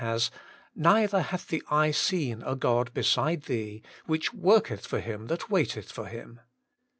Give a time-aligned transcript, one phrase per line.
[0.01, 5.51] has:* Neither hath the eye seen a God beside Thee^ which worketh for him that
[5.51, 6.39] waiteth for Him.'